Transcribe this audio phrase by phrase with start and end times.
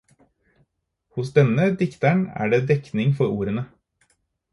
[1.17, 3.65] Hos denne dikteren er det dekning for ordene.